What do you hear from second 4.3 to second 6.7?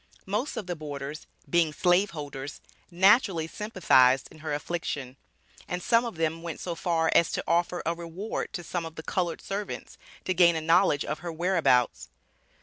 in her affliction; and some of them went